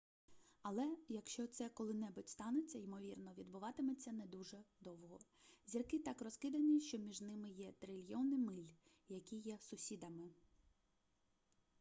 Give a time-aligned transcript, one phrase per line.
[0.61, 5.19] але якщо це коли-небудь станеться ймовірно відбуватиметься не дуже довго
[5.67, 8.69] зірки так розкидані що між ними є трильйони миль
[9.09, 10.29] які є сусідами